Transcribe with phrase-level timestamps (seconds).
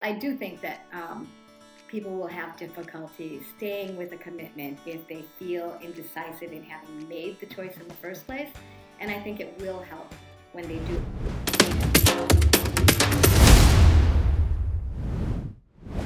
[0.00, 1.28] I do think that um,
[1.88, 7.40] people will have difficulty staying with a commitment if they feel indecisive in having made
[7.40, 8.48] the choice in the first place.
[9.00, 10.14] And I think it will help
[10.52, 11.02] when they do.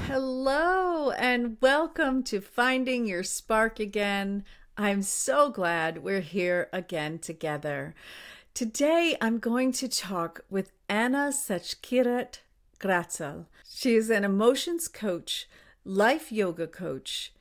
[0.06, 4.43] Hello, and welcome to Finding Your Spark Again.
[4.74, 7.95] I'm so glad we're here again together.
[8.54, 12.38] Today, I'm going to talk with Anna Sachkirat
[12.82, 13.46] Gratzl.
[13.68, 15.48] She is an emotions coach,
[15.84, 17.32] life yoga coach,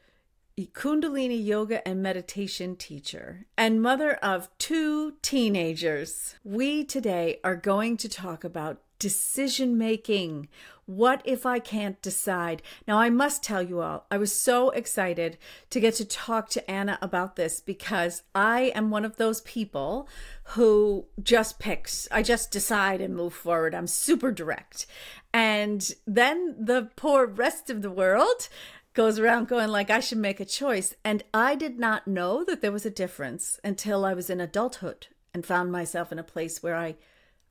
[0.74, 6.36] Kundalini yoga and meditation teacher, and mother of two teenagers.
[6.44, 10.48] We today are going to talk about decision making.
[10.86, 12.62] What if I can't decide?
[12.88, 15.40] Now, I must tell you all, I was so excited
[15.72, 20.08] to get to talk to Anna about this because I am one of those people
[20.54, 22.08] who just picks.
[22.12, 23.74] I just decide and move forward.
[23.74, 24.86] I'm super direct.
[25.34, 28.50] And then the poor rest of the world
[28.94, 32.62] goes around going like I should make a choice and I did not know that
[32.62, 36.62] there was a difference until I was in adulthood and found myself in a place
[36.62, 36.98] where I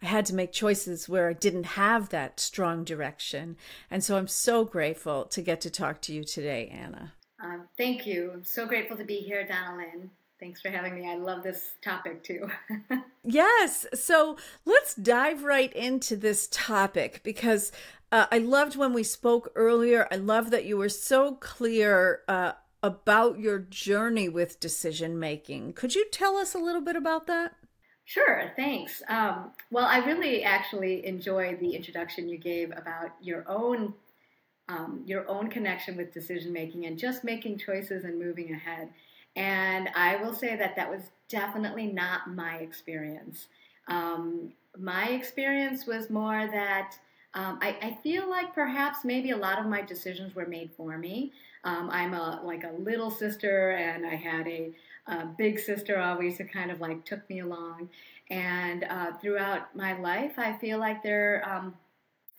[0.03, 3.57] I had to make choices where I didn't have that strong direction.
[3.91, 7.13] And so I'm so grateful to get to talk to you today, Anna.
[7.43, 8.31] Um, thank you.
[8.33, 10.09] I'm so grateful to be here, Donalyn.
[10.39, 11.11] Thanks for having me.
[11.11, 12.51] I love this topic too.
[13.25, 13.87] yes.
[13.93, 17.73] So let's dive right into this topic because
[18.11, 20.09] uh, I loved when we spoke earlier.
[20.11, 25.75] I love that you were so clear uh, about your journey with decision making.
[25.75, 27.55] Could you tell us a little bit about that?
[28.11, 29.05] Sure, thanks.
[29.09, 33.95] Um, well, I really actually enjoyed the introduction you gave about your own
[34.69, 38.89] um, your own connection with decision making and just making choices and moving ahead.
[39.37, 43.47] And I will say that that was definitely not my experience.
[43.87, 46.97] Um, my experience was more that
[47.35, 50.99] um, I, I, feel like perhaps maybe a lot of my decisions were made for
[50.99, 51.33] me.
[51.65, 54.73] Um, I'm a like a little sister, and I had a,
[55.07, 57.91] a, big sister always who kind of like took me along.
[58.31, 61.75] And uh, throughout my life, I feel like there, um,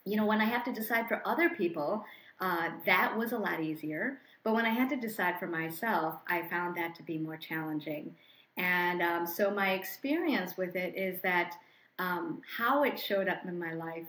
[0.06, 2.04] you know, when I have to decide for other people,
[2.40, 4.20] uh, that was a lot easier.
[4.44, 8.16] But when I had to decide for myself, I found that to be more challenging.
[8.58, 11.54] And um, so my experience with it is that
[12.00, 14.08] um, how it showed up in my life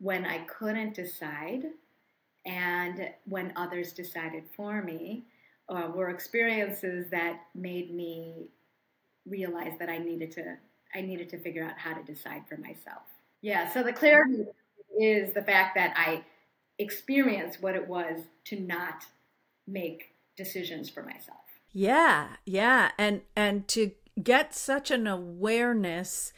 [0.00, 1.66] when I couldn't decide
[2.44, 5.24] and when others decided for me
[5.68, 8.48] uh, were experiences that made me
[9.26, 10.56] realize that I needed to
[10.94, 13.02] I needed to figure out how to decide for myself.
[13.40, 14.44] Yeah, so the clarity
[15.00, 16.24] is the fact that I
[16.78, 19.04] experienced what it was to not
[19.66, 21.38] make decisions for myself.
[21.72, 23.92] Yeah, yeah, and and to
[24.22, 26.32] get such an awareness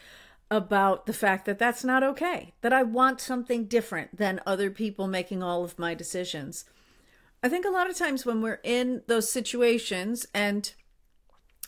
[0.54, 2.54] about the fact that that's not okay.
[2.60, 6.64] That I want something different than other people making all of my decisions.
[7.42, 10.72] I think a lot of times when we're in those situations and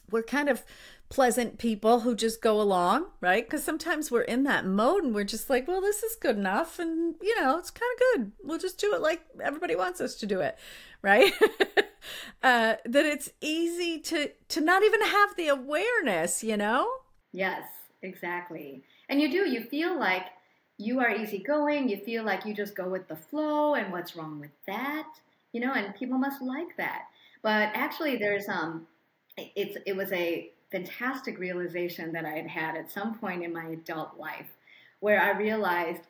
[0.08, 0.64] we're kind of
[1.08, 3.44] pleasant people who just go along, right?
[3.44, 6.78] Because sometimes we're in that mode and we're just like, well, this is good enough.
[6.78, 8.32] And, you know, it's kind of good.
[8.44, 10.56] We'll just do it like everybody wants us to do it,
[11.02, 11.32] right?
[12.42, 16.88] uh, that it's easy to, to not even have the awareness, you know?
[17.32, 17.64] Yes,
[18.02, 18.82] exactly.
[19.08, 20.26] And you do, you feel like
[20.78, 21.88] you are easygoing.
[21.88, 25.08] You feel like you just go with the flow and what's wrong with that,
[25.52, 27.04] you know, and people must like that.
[27.42, 28.86] But actually, there's, um,
[29.36, 33.66] it's, it was a fantastic realization that I had had at some point in my
[33.68, 34.48] adult life
[35.00, 36.02] where I realized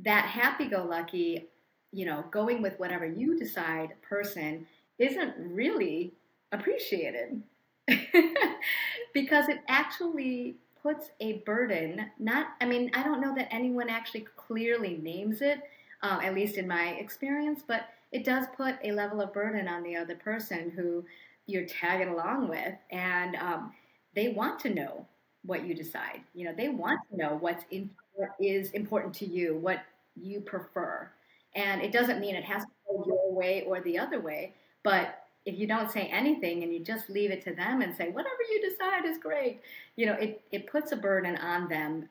[0.00, 1.48] that happy go lucky,
[1.92, 4.66] you know, going with whatever you decide person
[4.98, 6.12] isn't really
[6.52, 7.42] appreciated
[9.14, 14.26] because it actually puts a burden not i mean i don't know that anyone actually
[14.36, 15.60] clearly names it
[16.02, 19.82] uh, at least in my experience but it does put a level of burden on
[19.82, 21.04] the other person who
[21.46, 23.72] you're tagging along with, and um,
[24.14, 25.06] they want to know
[25.44, 26.20] what you decide.
[26.34, 29.80] You know, they want to know what's in, what is important to you, what
[30.14, 31.10] you prefer,
[31.54, 34.54] and it doesn't mean it has to go your way or the other way.
[34.82, 38.10] But if you don't say anything and you just leave it to them and say
[38.10, 39.60] whatever you decide is great,
[39.96, 42.06] you know, it it puts a burden on them,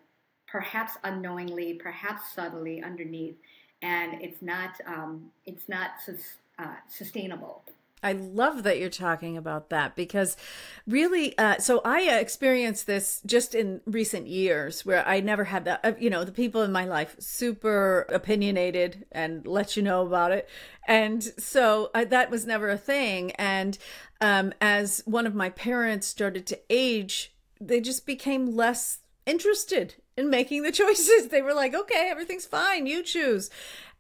[0.48, 3.36] perhaps unknowingly, perhaps subtly underneath,
[3.84, 5.92] and it's not um, it's not
[6.58, 7.64] uh, sustainable
[8.04, 10.38] I love that you're talking about that because
[10.86, 15.80] really, uh, so I experienced this just in recent years where I never had that,
[15.84, 20.32] uh, you know, the people in my life super opinionated and let you know about
[20.32, 20.48] it.
[20.88, 23.32] And so I, that was never a thing.
[23.32, 23.80] And
[24.22, 30.30] um, as one of my parents started to age, they just became less interested in
[30.30, 31.30] making the choices.
[31.30, 33.50] They were like, okay, everything's fine, you choose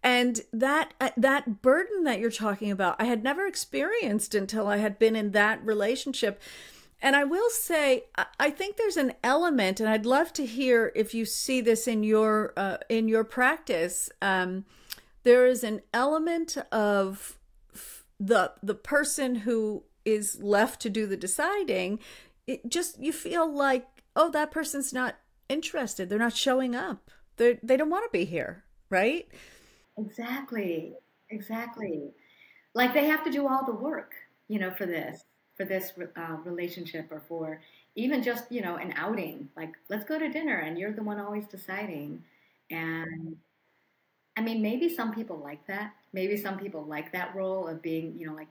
[0.07, 4.77] and that uh, that burden that you're talking about i had never experienced until i
[4.77, 6.41] had been in that relationship.
[6.99, 8.05] And i will say
[8.39, 12.03] i think there's an element and i'd love to hear if you see this in
[12.03, 14.65] your uh, in your practice um,
[15.23, 17.37] there is an element of
[18.19, 21.99] the the person who is left to do the deciding.
[22.47, 25.17] It just you feel like oh that person's not
[25.49, 26.09] interested.
[26.09, 27.11] They're not showing up.
[27.35, 29.27] They they don't want to be here right
[29.97, 30.93] Exactly.
[31.29, 32.11] Exactly.
[32.75, 34.13] Like they have to do all the work,
[34.49, 35.23] you know, for this,
[35.57, 37.61] for this uh, relationship or for
[37.95, 39.49] even just, you know, an outing.
[39.57, 42.23] Like, let's go to dinner and you're the one always deciding.
[42.71, 43.37] And
[44.37, 45.93] I mean, maybe some people like that.
[46.13, 48.47] Maybe some people like that role of being, you know, like,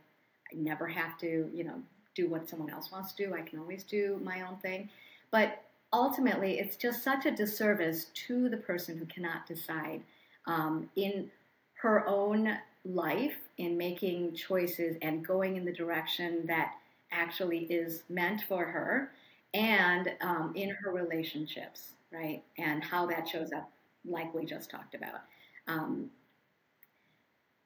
[0.53, 1.81] I never have to, you know,
[2.15, 3.35] do what someone else wants to do.
[3.35, 4.89] I can always do my own thing.
[5.31, 5.63] But
[5.93, 10.03] ultimately, it's just such a disservice to the person who cannot decide
[10.47, 11.31] um, in
[11.75, 16.75] her own life in making choices and going in the direction that
[17.13, 19.11] actually is meant for her
[19.55, 22.43] and um, in her relationships, right?
[22.59, 23.71] And how that shows up,
[24.05, 25.23] like we just talked about.
[25.67, 26.11] Um,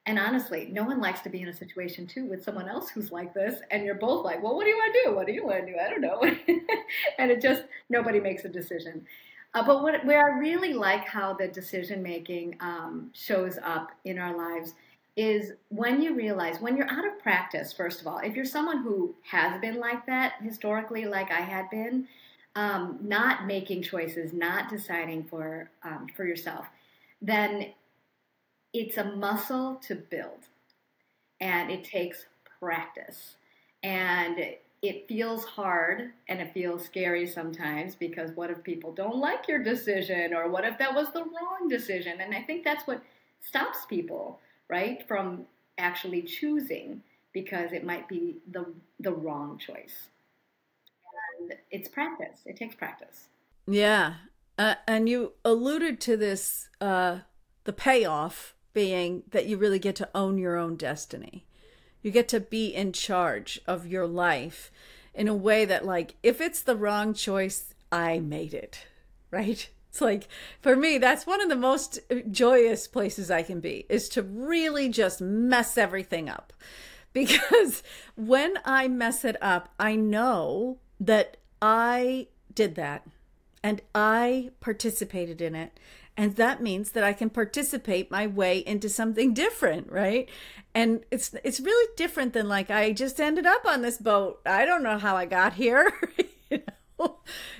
[0.07, 3.11] and honestly, no one likes to be in a situation too with someone else who's
[3.11, 5.15] like this, and you're both like, well, what do you want to do?
[5.15, 5.77] What do you want to do?
[5.77, 6.21] I don't know.
[7.19, 9.05] and it just, nobody makes a decision.
[9.53, 14.17] Uh, but what, where I really like how the decision making um, shows up in
[14.17, 14.73] our lives
[15.17, 18.81] is when you realize, when you're out of practice, first of all, if you're someone
[18.81, 22.07] who has been like that historically, like I had been,
[22.55, 26.65] um, not making choices, not deciding for um, for yourself,
[27.21, 27.67] then
[28.73, 30.47] it's a muscle to build,
[31.39, 32.25] and it takes
[32.59, 33.35] practice.
[33.83, 34.37] And
[34.81, 39.59] it feels hard and it feels scary sometimes because what if people don't like your
[39.59, 42.19] decision or what if that was the wrong decision?
[42.21, 43.03] And i think that's what
[43.41, 44.39] stops people
[44.69, 45.45] right from
[45.77, 47.01] actually choosing
[47.33, 48.65] because it might be the
[48.99, 50.09] the wrong choice.
[51.39, 52.39] And it's practice.
[52.45, 53.27] It takes practice.
[53.67, 54.15] Yeah.
[54.57, 57.19] Uh, and you alluded to this uh,
[57.63, 61.45] the payoff being that you really get to own your own destiny
[62.01, 64.71] you get to be in charge of your life
[65.13, 68.85] in a way that, like, if it's the wrong choice, I made it,
[69.31, 69.69] right?
[69.89, 70.27] It's like,
[70.61, 74.21] for me, that's one of the most uh, joyous places I can be, is to
[74.21, 76.53] really just mess everything up.
[77.13, 77.83] Because
[78.15, 83.05] when I mess it up, I know that I did that
[83.61, 85.77] and I participated in it
[86.21, 90.29] and that means that I can participate my way into something different, right?
[90.75, 94.39] And it's it's really different than like I just ended up on this boat.
[94.45, 95.91] I don't know how I got here.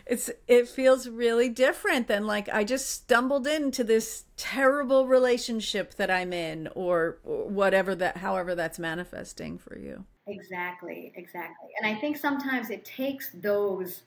[0.06, 6.12] It's it feels really different than like I just stumbled into this terrible relationship that
[6.12, 10.06] I'm in or, or whatever that however that's manifesting for you.
[10.28, 11.70] Exactly, exactly.
[11.82, 14.04] And I think sometimes it takes those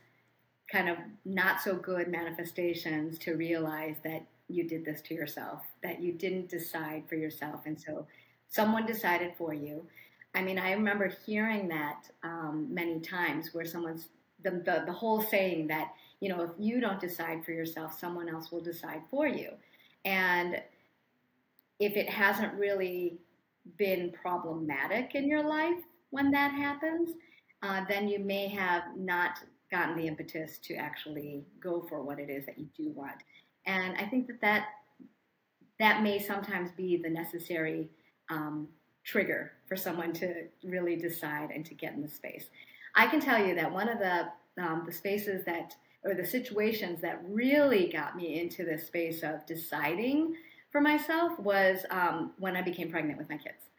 [0.70, 6.02] kind of not so good manifestations to realize that you did this to yourself, that
[6.02, 7.60] you didn't decide for yourself.
[7.66, 8.06] And so
[8.48, 9.86] someone decided for you.
[10.34, 14.08] I mean, I remember hearing that um, many times where someone's,
[14.42, 18.28] the, the, the whole saying that, you know, if you don't decide for yourself, someone
[18.28, 19.50] else will decide for you.
[20.04, 20.60] And
[21.80, 23.18] if it hasn't really
[23.78, 25.78] been problematic in your life
[26.10, 27.10] when that happens,
[27.62, 29.38] uh, then you may have not
[29.70, 33.22] gotten the impetus to actually go for what it is that you do want.
[33.66, 34.66] And I think that that,
[35.78, 37.90] that may sometimes be the necessary
[38.30, 38.68] um,
[39.04, 42.46] trigger for someone to really decide and to get in the space.
[42.94, 44.28] I can tell you that one of the,
[44.62, 49.44] um, the spaces that, or the situations that really got me into this space of
[49.46, 50.36] deciding
[50.70, 53.70] for myself was um, when I became pregnant with my kids.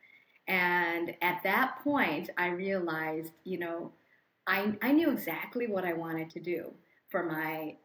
[0.47, 3.91] And at that point, I realized, you know,
[4.47, 6.71] I, I knew exactly what I wanted to do
[7.09, 7.75] for my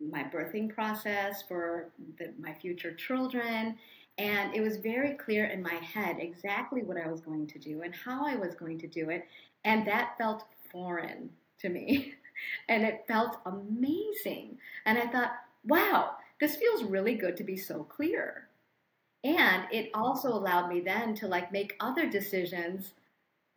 [0.00, 3.76] my birthing process for the, my future children.
[4.18, 7.82] And it was very clear in my head exactly what I was going to do
[7.82, 9.24] and how I was going to do it.
[9.64, 11.30] And that felt foreign
[11.60, 12.14] to me.
[12.68, 14.58] and it felt amazing.
[14.86, 15.32] And I thought,
[15.64, 18.48] wow, this feels really good to be so clear.
[19.22, 22.92] And it also allowed me then to like make other decisions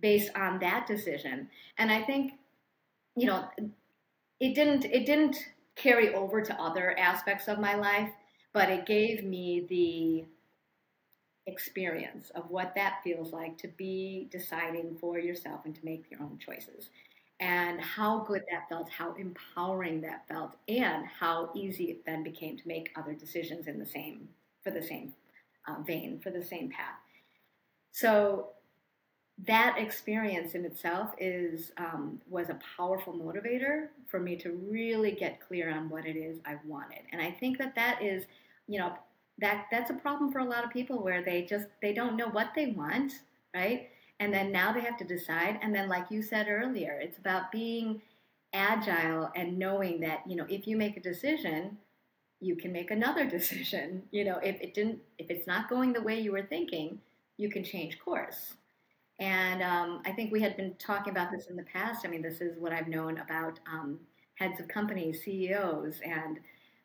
[0.02, 1.50] based on that decision.
[1.78, 2.34] And I think,
[3.16, 3.48] you know,
[4.40, 5.38] it didn't it didn't
[5.75, 8.10] carry over to other aspects of my life,
[8.53, 10.25] but it gave me the
[11.51, 16.22] experience of what that feels like to be deciding for yourself and to make your
[16.22, 16.89] own choices.
[17.39, 22.58] And how good that felt, how empowering that felt, and how easy it then became
[22.58, 24.30] to make other decisions in the same
[24.63, 25.13] for the same
[25.68, 27.00] uh, vein, for the same path.
[27.92, 28.50] So
[29.40, 35.42] that experience in itself is um, was a powerful motivator for me to really get
[35.46, 37.02] clear on what it is I wanted.
[37.12, 38.25] And I think that that is,
[38.68, 38.94] you know,
[39.40, 42.30] that that's a problem for a lot of people where they just they don't know
[42.30, 43.13] what they want,
[43.56, 43.90] right?
[44.20, 45.60] And then now they have to decide.
[45.62, 48.02] And then, like you said earlier, it's about being
[48.54, 51.78] agile and knowing that you know if you make a decision
[52.40, 56.02] you can make another decision you know if it didn't if it's not going the
[56.02, 57.00] way you were thinking
[57.38, 58.54] you can change course
[59.24, 62.06] and um, I think we had been talking about this in the past.
[62.06, 63.98] I mean, this is what I've known about um,
[64.36, 66.39] heads of companies, CEOs, and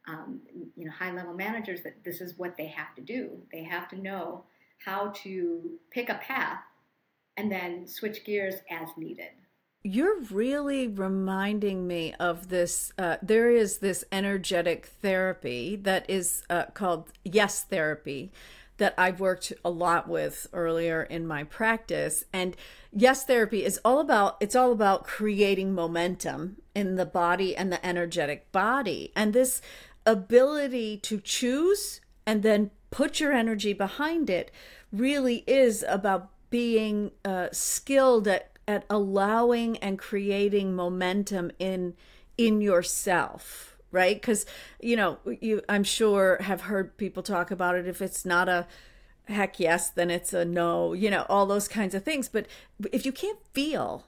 [0.07, 0.40] um,
[0.76, 1.83] you know high level managers.
[1.83, 3.30] That this is what they have to do.
[3.50, 4.45] They have to know
[4.85, 6.61] how to pick a path
[7.37, 9.30] and then switch gears as needed.
[9.83, 12.92] You're really reminding me of this.
[12.97, 18.30] Uh, there is this energetic therapy that is uh, called Yes Therapy
[18.78, 22.25] that I've worked a lot with earlier in my practice.
[22.32, 22.56] And
[22.92, 27.85] yes, therapy is all about it's all about creating momentum in the body and the
[27.85, 29.12] energetic body.
[29.14, 29.61] And this
[30.06, 34.50] ability to choose and then put your energy behind it
[34.92, 41.94] really is about being uh, skilled at, at allowing and creating momentum in
[42.38, 44.21] in yourself right?
[44.21, 44.47] Because
[44.80, 47.87] you know, you I'm sure have heard people talk about it.
[47.87, 48.66] If it's not a
[49.26, 50.92] heck yes, then it's a no.
[50.92, 52.28] You know, all those kinds of things.
[52.28, 52.47] But
[52.92, 54.04] if you can't feel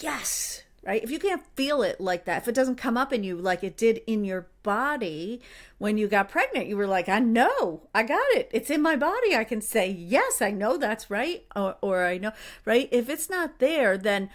[0.00, 1.02] yes, right?
[1.02, 3.64] If you can't feel it like that, if it doesn't come up in you like
[3.64, 5.40] it did in your body
[5.78, 8.50] when you got pregnant, you were like, I know, I got it.
[8.52, 9.34] It's in my body.
[9.34, 11.44] I can say, yes, I know that's right.
[11.56, 12.32] Or, or I know,
[12.64, 12.88] right?
[12.90, 14.30] If it's not there, then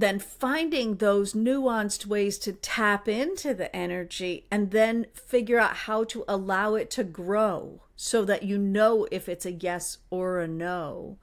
[0.00, 6.04] then finding those nuanced ways to tap into the energy and then figure out how
[6.04, 10.46] to allow it to grow so that you know if it's a yes or a
[10.46, 11.16] no.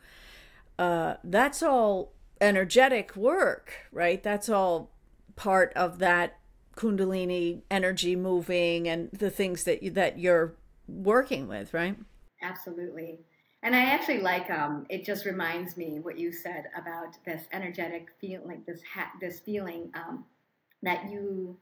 [0.80, 4.24] Uh, that's all energetic work, right?
[4.24, 4.89] That's all
[5.36, 6.39] part of that
[6.75, 10.56] kundalini energy moving and the things that you, that you're
[10.88, 11.96] working with, right?
[12.42, 13.20] Absolutely.
[13.63, 15.05] And I actually like um, it.
[15.05, 19.89] Just reminds me what you said about this energetic feeling, like this ha- this feeling
[19.96, 20.25] um,
[20.84, 21.58] that you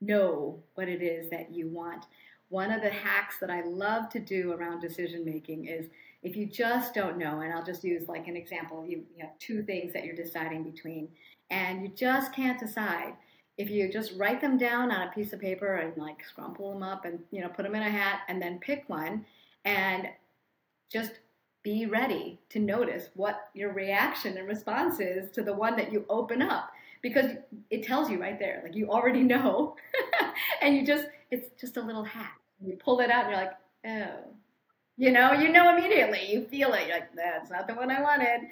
[0.00, 2.06] know what it is that you want.
[2.48, 5.86] One of the hacks that I love to do around decision making is
[6.22, 8.84] if you just don't know, and I'll just use like an example.
[8.84, 11.08] You, you have two things that you're deciding between,
[11.50, 13.14] and you just can't decide.
[13.56, 16.82] If you just write them down on a piece of paper and like scrumple them
[16.82, 19.24] up and you know put them in a hat and then pick one
[19.64, 20.08] and
[20.92, 21.12] just
[21.66, 26.04] be ready to notice what your reaction and response is to the one that you
[26.08, 26.70] open up.
[27.02, 27.32] Because
[27.70, 29.74] it tells you right there like you already know.
[30.62, 33.56] And you just it's just a little hack you pull it out and you're like
[33.86, 34.30] oh.
[34.96, 36.30] You know you know immediately.
[36.30, 36.86] You feel it.
[36.86, 38.42] You're like that's not the one i wanted.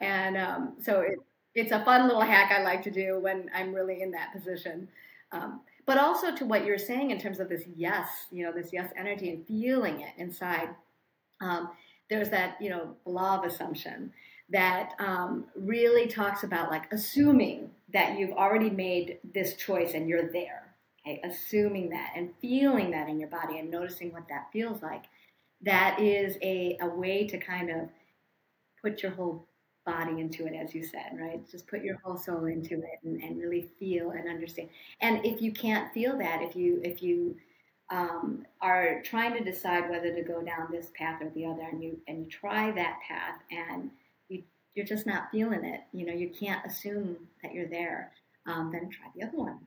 [0.00, 1.18] And um, so it,
[1.54, 4.88] it's a fun little hack i like to do when i'm really in that position.
[5.32, 8.70] Um, but also to what you're saying in terms of this yes you know this
[8.72, 10.70] yes energy and feeling it inside.
[11.40, 11.68] Um,
[12.10, 14.12] there's that you know law of assumption
[14.50, 20.30] that um, really talks about like assuming that you've already made this choice and you're
[20.30, 20.64] there
[21.06, 21.20] okay?
[21.24, 25.04] Assuming that and feeling that in your body and noticing what that feels like.
[25.62, 27.88] That is a, a way to kind of
[28.82, 29.46] put your whole
[29.86, 31.48] body into it as you said right?
[31.50, 34.68] Just put your whole soul into it and, and really feel and understand.
[35.00, 37.36] And if you can't feel that if you if you
[37.90, 41.82] um, are trying to decide whether to go down this path or the other, and
[41.82, 43.90] you and you try that path, and
[44.28, 44.42] you
[44.74, 45.80] you're just not feeling it.
[45.92, 48.12] You know, you can't assume that you're there.
[48.46, 49.58] Um, then try the other one.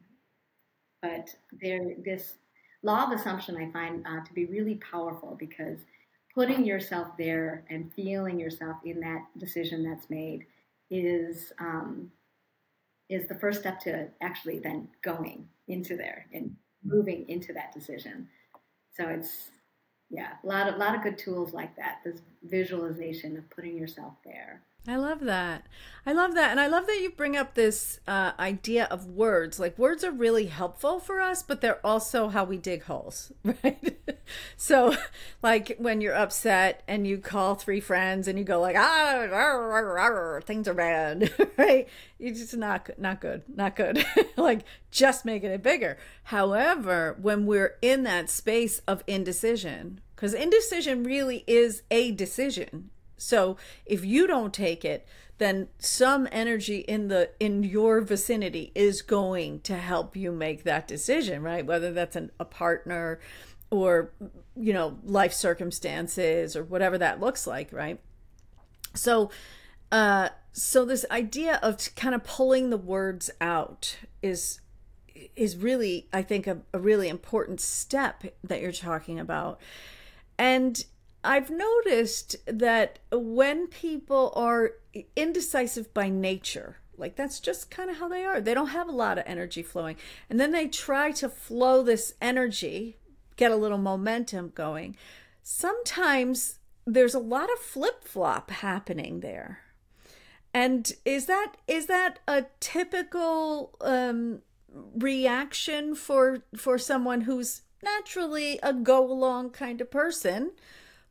[1.02, 1.30] But
[1.62, 2.36] there, this
[2.84, 5.80] law of assumption I find uh, to be really powerful because
[6.34, 10.46] putting yourself there and feeling yourself in that decision that's made
[10.92, 12.12] is um,
[13.10, 18.28] is the first step to actually then going into there and moving into that decision.
[18.94, 19.50] So it's
[20.10, 22.00] yeah, a lot of lot of good tools like that.
[22.04, 24.64] This visualization of putting yourself there.
[24.88, 25.68] I love that.
[26.06, 26.52] I love that.
[26.52, 29.60] And I love that you bring up this uh, idea of words.
[29.60, 34.00] Like, words are really helpful for us, but they're also how we dig holes, right?
[34.58, 34.96] So,
[35.42, 39.30] like, when you're upset and you call three friends and you go, like, ah, rawr,
[39.30, 41.88] rawr, rawr, things are bad, right?
[42.20, 44.06] It's just not, not good, not good.
[44.36, 45.98] like, just making it bigger.
[46.24, 53.58] However, when we're in that space of indecision, because indecision really is a decision so
[53.86, 55.06] if you don't take it,
[55.40, 60.88] then some energy in the in your vicinity is going to help you make that
[60.88, 61.66] decision, right?
[61.66, 63.20] Whether that's an, a partner
[63.70, 64.12] or
[64.60, 68.00] you know, life circumstances or whatever that looks like, right?
[68.94, 69.30] So,
[69.92, 74.60] uh, so this idea of kind of pulling the words out is
[75.36, 79.60] is really, I think, a, a really important step that you're talking about.
[80.38, 80.84] And
[81.24, 84.74] I've noticed that when people are
[85.16, 88.42] indecisive by nature, like that's just kind of how they are.
[88.42, 89.98] They don't have a lot of energy flowing.
[90.30, 92.98] And then they try to flow this energy,
[93.38, 94.98] get a little momentum going.
[95.42, 99.60] Sometimes there's a lot of flip-flop happening there.
[100.54, 104.42] And is that is that a typical um,
[104.96, 110.52] reaction for for someone who's naturally a go along kind of person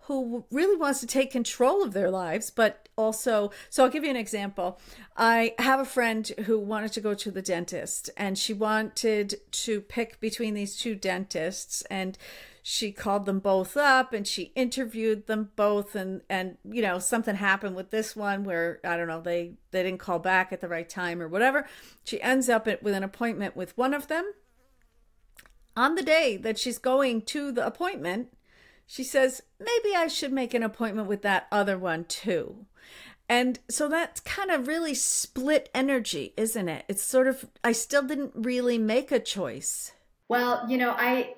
[0.06, 4.10] who really wants to take control of their lives, but also, so I'll give you
[4.10, 4.78] an example.
[5.16, 9.80] I have a friend who wanted to go to the dentist and she wanted to
[9.80, 12.16] pick between these two dentists and
[12.62, 17.36] she called them both up and she interviewed them both and and you know something
[17.36, 20.66] happened with this one where i don't know they they didn't call back at the
[20.66, 21.64] right time or whatever
[22.02, 24.32] she ends up with an appointment with one of them
[25.76, 28.35] on the day that she's going to the appointment
[28.86, 32.66] she says maybe i should make an appointment with that other one too.
[33.28, 36.84] And so that's kind of really split energy isn't it?
[36.88, 39.92] It's sort of i still didn't really make a choice.
[40.28, 41.34] Well you know i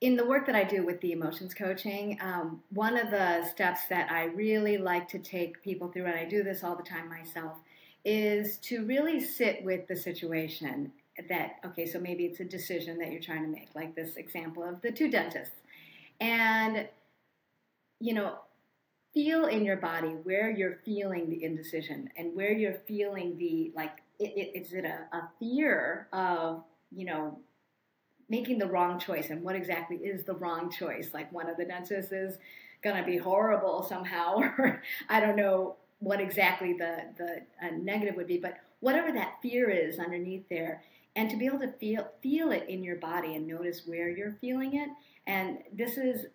[0.00, 3.86] in the work that I do with the emotions coaching, um, one of the steps
[3.88, 7.08] that I really like to take people through, and I do this all the time
[7.08, 7.56] myself,
[8.04, 10.92] is to really sit with the situation
[11.28, 14.62] that, okay, so maybe it's a decision that you're trying to make, like this example
[14.62, 15.54] of the two dentists.
[16.20, 16.88] And,
[18.00, 18.38] you know,
[19.14, 24.02] feel in your body where you're feeling the indecision and where you're feeling the, like,
[24.18, 27.38] it, it, is it a, a fear of, you know,
[28.28, 31.10] making the wrong choice and what exactly is the wrong choice.
[31.14, 32.38] Like one of the dentists is
[32.94, 38.26] to be horrible somehow, or I don't know what exactly the the uh, negative would
[38.26, 40.82] be, but whatever that fear is underneath there,
[41.16, 44.36] and to be able to feel feel it in your body and notice where you're
[44.40, 44.88] feeling it,
[45.26, 46.26] and this is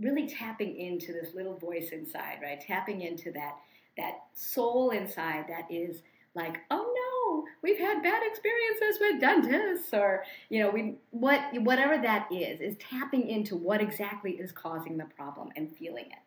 [0.00, 2.60] really tapping into this little voice inside, right?
[2.60, 3.54] Tapping into that
[3.96, 6.02] that soul inside that is
[6.34, 11.96] like, oh no, we've had bad experiences with dentists, or you know, we what whatever
[11.96, 16.22] that is is tapping into what exactly is causing the problem and feeling it,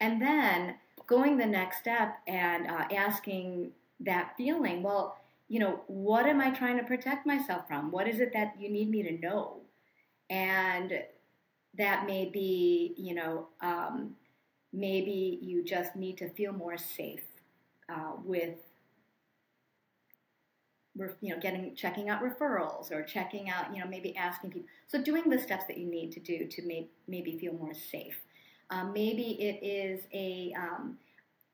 [0.00, 0.74] and then
[1.06, 5.16] going the next step and uh, asking that feeling, well,
[5.48, 7.90] you know, what am I trying to protect myself from?
[7.90, 9.60] What is it that you need me to know?
[10.30, 10.92] And
[11.76, 14.14] that may be, you know, um,
[14.72, 17.22] maybe you just need to feel more safe
[17.88, 18.56] uh, with
[21.20, 25.02] you know getting checking out referrals or checking out you know maybe asking people so
[25.02, 28.16] doing the steps that you need to do to make, maybe feel more safe
[28.70, 30.96] um, maybe it is a um,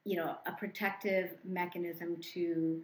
[0.05, 2.83] you know a protective mechanism to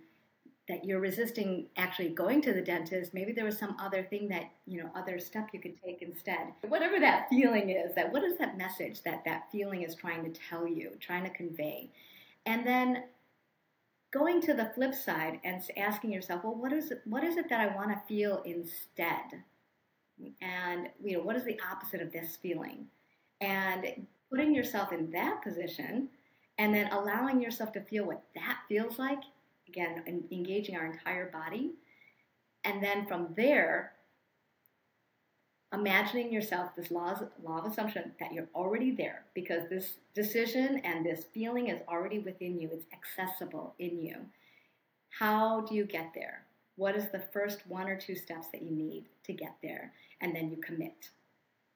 [0.68, 4.50] that you're resisting actually going to the dentist maybe there was some other thing that
[4.66, 8.36] you know other step you could take instead whatever that feeling is that what is
[8.38, 11.90] that message that that feeling is trying to tell you trying to convey
[12.46, 13.04] and then
[14.16, 17.48] going to the flip side and asking yourself, well, what is it, what is it
[17.50, 19.42] that I want to feel instead?
[20.40, 22.86] And you know, what is the opposite of this feeling?
[23.40, 26.08] And putting yourself in that position
[26.58, 29.20] and then allowing yourself to feel what that feels like,
[29.68, 31.72] again, engaging our entire body.
[32.64, 33.92] And then from there,
[35.72, 41.04] imagining yourself this law, law of assumption that you're already there because this decision and
[41.04, 44.16] this feeling is already within you, it's accessible in you.
[45.10, 46.44] How do you get there?
[46.76, 49.92] What is the first one or two steps that you need to get there?
[50.20, 51.10] And then you commit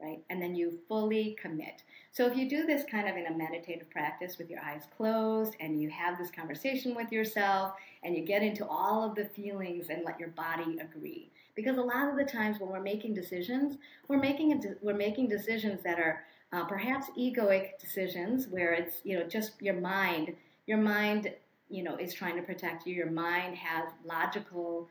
[0.00, 0.22] right?
[0.30, 1.82] And then you fully commit.
[2.12, 5.54] So if you do this kind of in a meditative practice with your eyes closed
[5.60, 9.86] and you have this conversation with yourself and you get into all of the feelings
[9.90, 11.30] and let your body agree.
[11.54, 13.76] Because a lot of the times when we're making decisions,
[14.08, 19.18] we're making a, we're making decisions that are uh, perhaps egoic decisions where it's you
[19.18, 20.34] know just your mind,
[20.66, 21.32] your mind
[21.68, 22.94] you know is trying to protect you.
[22.94, 24.88] Your mind has logical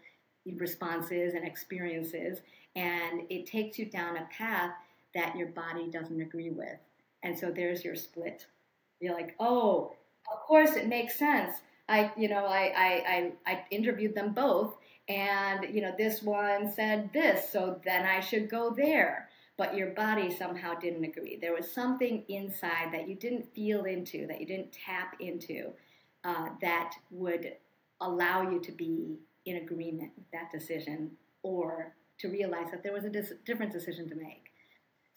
[0.58, 2.40] responses and experiences,
[2.76, 4.72] and it takes you down a path
[5.16, 6.78] that your body doesn't agree with.
[7.24, 8.46] And so there's your split.
[9.00, 9.92] You're like, oh,
[10.32, 11.56] of course it makes sense.
[11.88, 16.72] I, you know, I, I, I, I interviewed them both, and you know, this one
[16.72, 19.28] said this, so then I should go there.
[19.58, 21.36] But your body somehow didn't agree.
[21.36, 25.72] There was something inside that you didn't feel into, that you didn't tap into,
[26.24, 27.54] uh, that would
[28.00, 31.12] allow you to be in agreement with that decision
[31.44, 34.49] or to realize that there was a dis- different decision to make.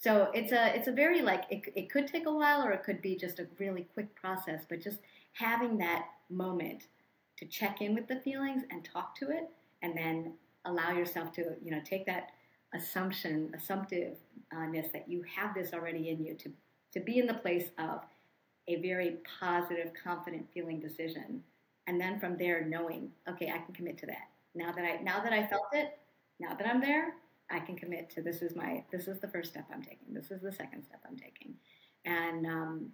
[0.02, 2.82] So it's a it's a very like it, it could take a while or it
[2.82, 4.98] could be just a really quick process, but just
[5.32, 6.88] having that moment
[7.38, 9.48] to check in with the feelings and talk to it,
[9.82, 10.34] and then
[10.64, 12.30] allow yourself to you know take that
[12.74, 16.52] assumption assumptiveness that you have this already in you to
[16.92, 18.00] to be in the place of
[18.68, 21.42] a very positive, confident feeling decision,
[21.86, 24.30] and then from there knowing, okay, I can commit to that.
[24.56, 25.96] Now that I now that I felt it,
[26.40, 27.14] now that I'm there,
[27.52, 30.12] I can commit to this is my this is the first step I'm taking.
[30.12, 31.54] This is the second step I'm taking,
[32.04, 32.90] and um,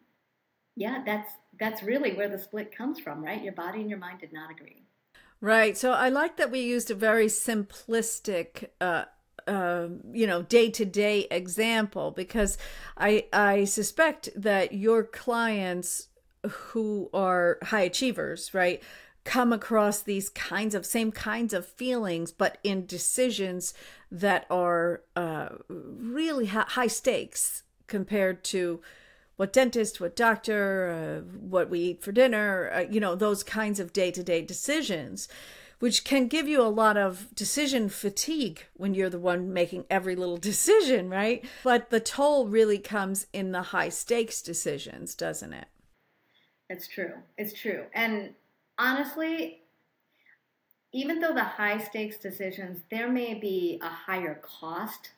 [0.76, 3.42] yeah, that's that's really where the split comes from, right?
[3.42, 4.82] Your body and your mind did not agree.
[5.40, 5.76] Right.
[5.76, 9.04] So I like that we used a very simplistic uh,
[9.46, 12.58] uh, you know day to day example because
[12.96, 16.08] I I suspect that your clients
[16.48, 18.82] who are high achievers, right,
[19.28, 23.74] come across these kinds of same kinds of feelings, but in decisions
[24.10, 28.80] that are uh, really high stakes compared to
[29.36, 33.78] what dentist, what doctor, uh, what we eat for dinner, uh, you know, those kinds
[33.78, 35.28] of day to day decisions
[35.78, 40.16] which can give you a lot of decision fatigue when you're the one making every
[40.16, 41.44] little decision, right?
[41.62, 45.68] But the toll really comes in the high stakes decisions, doesn't it?
[46.68, 47.12] It's true.
[47.36, 47.84] It's true.
[47.94, 48.34] And
[48.78, 49.62] honestly,
[50.92, 55.10] even though the high stakes decisions, there may be a higher cost,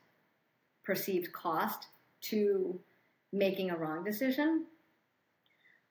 [0.82, 1.86] perceived cost
[2.22, 2.80] to
[3.32, 4.66] making a wrong decision.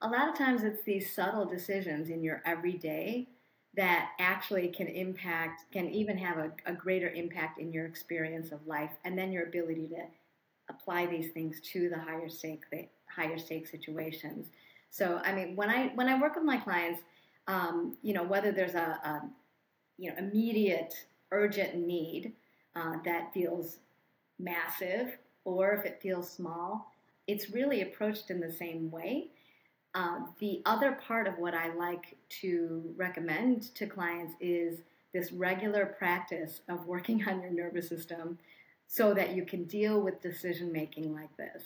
[0.01, 3.27] A lot of times it's these subtle decisions in your everyday
[3.75, 8.65] that actually can impact, can even have a, a greater impact in your experience of
[8.65, 10.03] life, and then your ability to
[10.69, 14.47] apply these things to the higher stake, the higher stake situations.
[14.89, 17.01] So, I mean, when I when I work with my clients,
[17.49, 19.21] um, you know, whether there's a, a,
[19.97, 20.93] you know immediate,
[21.31, 22.33] urgent need
[22.75, 23.79] uh, that feels
[24.37, 26.93] massive, or if it feels small,
[27.27, 29.31] it's really approached in the same way.
[29.95, 34.79] Um, the other part of what I like to recommend to clients is
[35.11, 38.37] this regular practice of working on your nervous system
[38.87, 41.63] so that you can deal with decision making like this.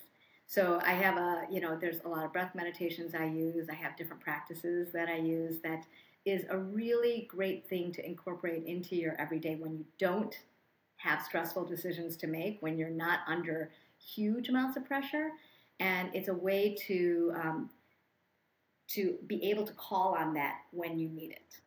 [0.53, 3.69] So I have a, you know, there's a lot of breath meditations I use.
[3.71, 5.87] I have different practices that I use that
[6.25, 10.37] is a really great thing to incorporate into your everyday when you don't
[10.97, 15.31] have stressful decisions to make, when you're not under huge amounts of pressure.
[15.79, 17.69] And it's a way to um,
[18.89, 21.57] to be able to call on that when you need it.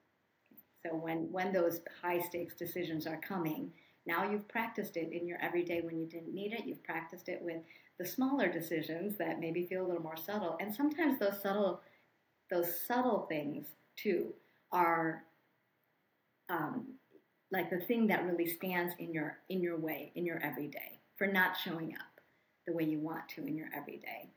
[0.86, 3.72] So when when those high stakes decisions are coming,
[4.06, 6.66] now you've practiced it in your everyday when you didn't need it.
[6.66, 7.62] You've practiced it with
[7.98, 10.56] the smaller decisions that maybe feel a little more subtle.
[10.60, 11.80] And sometimes those subtle
[12.50, 14.32] those subtle things too
[14.70, 15.24] are
[16.48, 16.94] um,
[17.50, 21.26] like the thing that really stands in your in your way in your everyday for
[21.26, 22.20] not showing up
[22.66, 24.30] the way you want to in your everyday.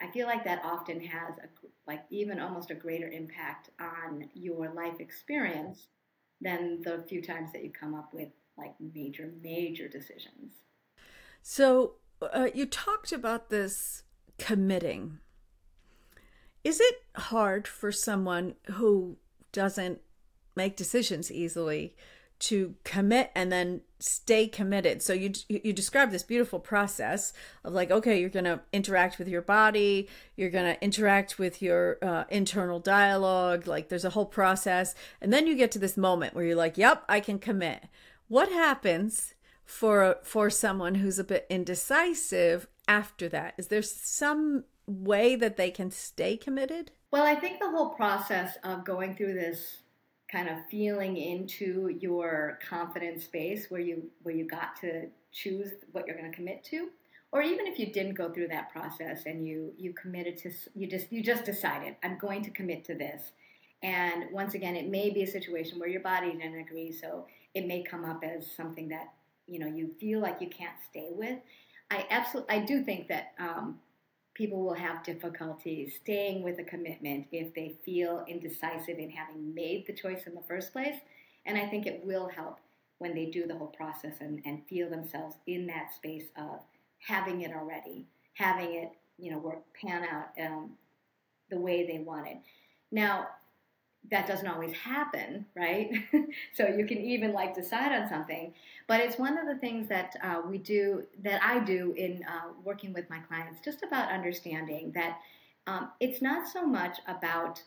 [0.00, 1.48] I feel like that often has a,
[1.86, 5.86] like even almost a greater impact on your life experience
[6.40, 8.28] than the few times that you come up with
[8.58, 10.54] like major major decisions.
[11.42, 11.94] So
[12.32, 14.02] uh, you talked about this
[14.38, 15.18] committing.
[16.64, 19.16] Is it hard for someone who
[19.52, 20.00] doesn't
[20.54, 21.94] make decisions easily
[22.42, 25.00] to commit and then stay committed.
[25.00, 27.32] So you you describe this beautiful process
[27.62, 31.62] of like okay, you're going to interact with your body, you're going to interact with
[31.62, 35.96] your uh, internal dialogue, like there's a whole process and then you get to this
[35.96, 37.84] moment where you're like, "Yep, I can commit."
[38.26, 39.34] What happens
[39.72, 43.54] for for someone who's a bit indecisive after that?
[43.56, 46.90] Is there some way that they can stay committed?
[47.10, 49.78] Well, I think the whole process of going through this
[50.30, 56.06] kind of feeling into your confidence space where you where you got to choose what
[56.06, 56.88] you're going to commit to
[57.32, 60.86] or even if you didn't go through that process and you you committed to you
[60.86, 63.32] just you just decided I'm going to commit to this
[63.82, 67.66] and once again it may be a situation where your body didn't agree so it
[67.66, 69.12] may come up as something that
[69.52, 71.38] you know you feel like you can't stay with
[71.90, 73.78] I absolutely I do think that um,
[74.34, 79.86] people will have difficulty staying with a commitment if they feel indecisive in having made
[79.86, 80.96] the choice in the first place.
[81.44, 82.58] And I think it will help
[82.98, 86.60] when they do the whole process and, and feel themselves in that space of
[86.98, 90.70] having it already, having it, you know, work pan out um,
[91.50, 92.38] the way they want it.
[92.90, 93.26] Now,
[94.10, 95.90] that doesn't always happen, right?
[96.54, 98.52] so you can even like decide on something,
[98.86, 102.52] but it's one of the things that uh, we do, that I do in uh,
[102.64, 105.18] working with my clients, just about understanding that
[105.66, 107.62] um, it's not so much about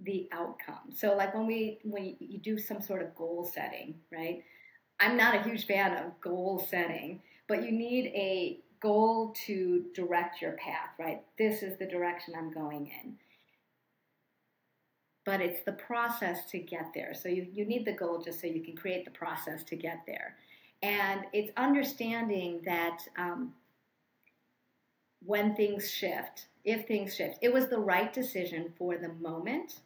[0.00, 0.92] the outcome.
[0.94, 4.42] So like when we when you do some sort of goal setting, right?
[5.00, 10.42] I'm not a huge fan of goal setting, but you need a goal to direct
[10.42, 11.22] your path, right?
[11.38, 13.16] This is the direction I'm going in.
[15.24, 17.14] But it's the process to get there.
[17.14, 20.00] So you, you need the goal just so you can create the process to get
[20.06, 20.36] there.
[20.82, 23.54] And it's understanding that um,
[25.24, 29.80] when things shift, if things shift, it was the right decision for the moment.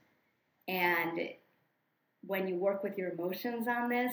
[0.66, 1.20] And
[2.27, 4.12] when you work with your emotions on this,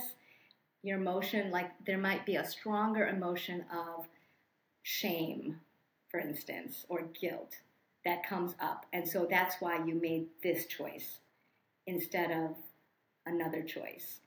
[0.84, 4.06] your emotion, like there might be a stronger emotion of
[4.84, 5.60] shame,
[6.10, 7.56] for instance, or guilt
[8.06, 8.86] that comes up.
[8.94, 11.20] And so that's why you made this choice
[11.88, 12.56] instead of
[13.26, 14.20] another choice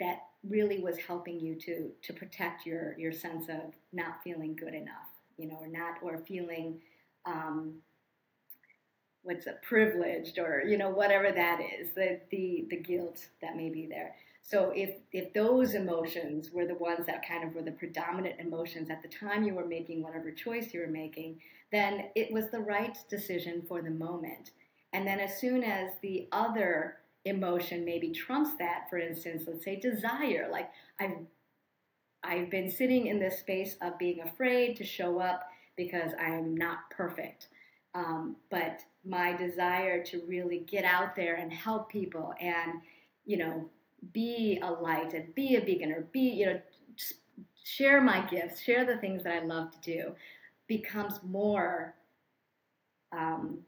[0.00, 4.74] that really was helping you to to protect your your sense of not feeling good
[4.74, 6.80] enough, you know, or not or feeling
[7.24, 7.74] um,
[9.22, 13.70] what's a privileged or you know whatever that is the the the guilt that may
[13.70, 14.14] be there
[14.46, 18.90] so if if those emotions were the ones that kind of were the predominant emotions
[18.90, 21.40] at the time you were making whatever choice you were making,
[21.74, 24.52] then it was the right decision for the moment.
[24.92, 29.76] And then as soon as the other emotion maybe trumps that, for instance, let's say
[29.76, 31.16] desire, like I've
[32.22, 36.88] I've been sitting in this space of being afraid to show up because I'm not
[36.90, 37.48] perfect.
[37.94, 42.80] Um, but my desire to really get out there and help people and
[43.26, 43.68] you know
[44.12, 46.60] be a light and be a beginner, be, you know,
[47.62, 50.14] share my gifts, share the things that I love to do,
[50.66, 51.94] becomes more
[53.12, 53.60] um,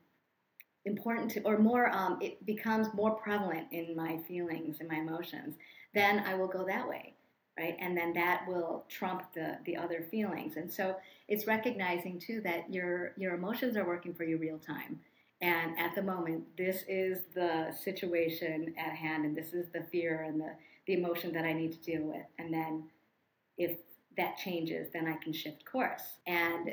[0.85, 5.57] important to, or more, um, it becomes more prevalent in my feelings and my emotions,
[5.95, 7.15] then I will go that way,
[7.59, 7.77] right?
[7.81, 10.57] And then that will trump the the other feelings.
[10.57, 10.97] And so
[11.29, 15.01] it's recognizing too that your your emotions are working for you real time.
[15.43, 20.23] And at the moment, this is the situation at hand, and this is the fear
[20.23, 20.53] and the,
[20.87, 22.25] the emotion that I need to deal with.
[22.39, 22.85] And then
[23.59, 23.77] if
[24.17, 26.05] that changes, then I can shift course.
[26.27, 26.71] And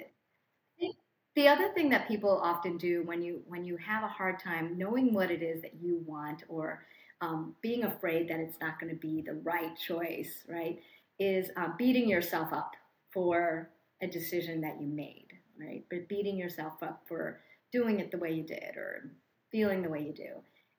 [1.35, 4.77] the other thing that people often do when you when you have a hard time
[4.77, 6.85] knowing what it is that you want or
[7.23, 10.79] um, being afraid that it's not going to be the right choice, right,
[11.19, 12.73] is uh, beating yourself up
[13.11, 13.69] for
[14.01, 15.85] a decision that you made, right?
[15.89, 17.39] But beating yourself up for
[17.71, 19.11] doing it the way you did or
[19.51, 20.31] feeling the way you do.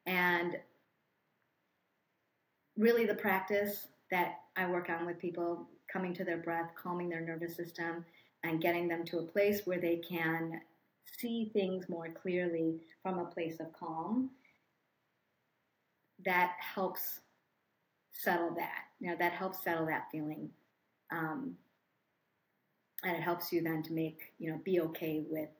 [0.07, 0.57] And
[2.77, 7.23] really, the practice that I work on with people coming to their breath, calming their
[7.23, 8.05] nervous system,
[8.45, 10.61] and getting them to a place where they can
[11.19, 14.31] see things more clearly from a place of calm,
[16.25, 17.21] that helps
[18.13, 18.85] settle that.
[19.01, 20.51] You know, that helps settle that feeling.
[21.11, 21.57] Um,
[23.03, 25.51] and it helps you then to make, you know, be okay with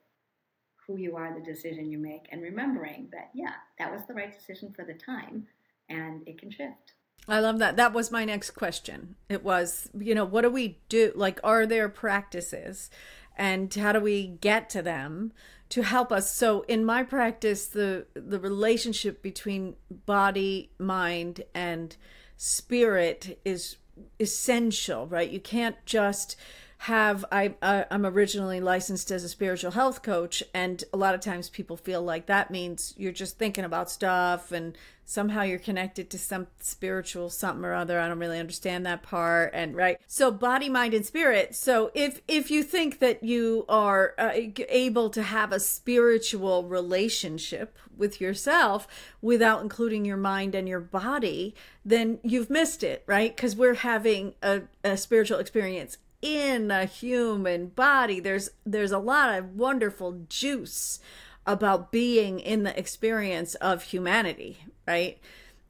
[0.87, 4.33] who you are, the decision you make, and remembering that, yeah, that was the right
[4.37, 5.47] decision for the time
[5.89, 6.93] and it can shift.
[7.27, 7.75] I love that.
[7.75, 9.15] That was my next question.
[9.29, 11.11] It was, you know, what do we do?
[11.15, 12.89] Like, are there practices
[13.37, 15.33] and how do we get to them
[15.69, 16.33] to help us?
[16.33, 21.95] So, in my practice, the, the relationship between body, mind, and
[22.37, 23.77] spirit is
[24.19, 25.29] essential, right?
[25.29, 26.35] You can't just
[26.77, 31.21] have I uh, I'm originally licensed as a spiritual health coach and a lot of
[31.21, 36.09] times people feel like that means you're just thinking about stuff and somehow you're connected
[36.09, 37.99] to some spiritual something or other.
[37.99, 39.99] I don't really understand that part and right?
[40.07, 41.55] So body mind and spirit.
[41.55, 44.31] So if if you think that you are uh,
[44.67, 48.87] able to have a spiritual relationship with yourself
[49.21, 53.35] without including your mind and your body then you've missed it right?
[53.35, 58.19] Because we're having a, a spiritual experience in a human body.
[58.19, 60.99] There's there's a lot of wonderful juice
[61.45, 65.19] about being in the experience of humanity, right?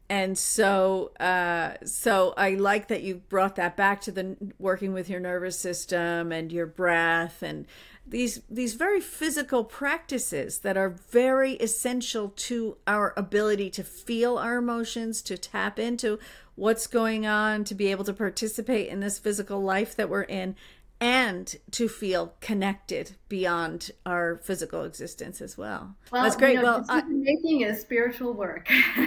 [0.07, 5.09] And so uh so I like that you brought that back to the working with
[5.09, 7.65] your nervous system and your breath and
[8.07, 14.57] these these very physical practices that are very essential to our ability to feel our
[14.57, 16.19] emotions, to tap into
[16.55, 20.55] what's going on, to be able to participate in this physical life that we're in,
[21.01, 25.95] and to feel connected beyond our physical existence as well.
[26.11, 26.53] well that's great.
[26.53, 28.67] You know, well, I, making is spiritual work.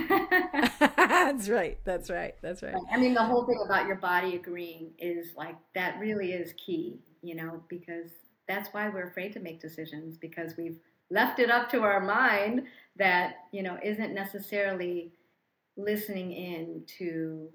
[0.78, 1.78] that's right.
[1.84, 2.34] That's right.
[2.42, 2.74] That's right.
[2.92, 7.00] I mean, the whole thing about your body agreeing is like that really is key,
[7.22, 8.10] you know, because
[8.46, 10.78] that's why we're afraid to make decisions because we've
[11.10, 12.64] left it up to our mind
[12.96, 15.12] that, you know, isn't necessarily
[15.76, 17.48] listening in to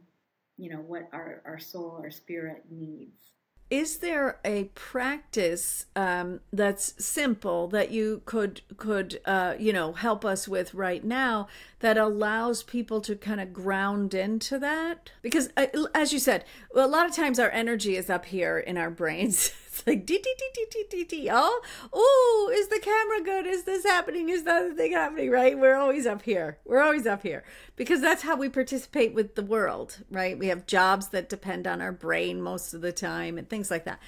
[0.58, 3.34] you know what our, our soul our spirit needs
[3.74, 10.24] is there a practice um, that's simple that you could could uh, you know help
[10.24, 11.48] us with right now
[11.80, 15.10] that allows people to kind of ground into that?
[15.24, 18.78] Because uh, as you said, a lot of times our energy is up here in
[18.78, 19.52] our brains.
[19.74, 21.30] It's like dee dee dee dee dee dee dee.
[21.32, 23.48] Oh, oh, is the camera good?
[23.48, 24.30] Is this happening?
[24.30, 25.32] Is that other thing happening?
[25.32, 25.58] Right?
[25.58, 26.60] We're always up here.
[26.64, 27.44] We're always up here
[27.76, 30.04] because that's how we participate with the world.
[30.12, 30.38] Right?
[30.38, 33.86] We have jobs that depend on our brain most of the time and things like
[33.86, 34.00] that.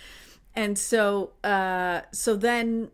[0.53, 2.91] And so, uh, so then,